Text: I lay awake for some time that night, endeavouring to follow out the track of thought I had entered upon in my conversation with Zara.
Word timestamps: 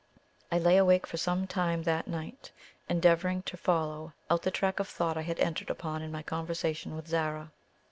I 0.51 0.57
lay 0.57 0.77
awake 0.77 1.05
for 1.05 1.17
some 1.17 1.45
time 1.45 1.83
that 1.83 2.07
night, 2.07 2.49
endeavouring 2.89 3.43
to 3.43 3.55
follow 3.55 4.13
out 4.31 4.41
the 4.41 4.49
track 4.49 4.79
of 4.79 4.87
thought 4.87 5.15
I 5.15 5.21
had 5.21 5.39
entered 5.39 5.69
upon 5.69 6.01
in 6.01 6.11
my 6.11 6.23
conversation 6.23 6.95
with 6.95 7.05
Zara. 7.07 7.51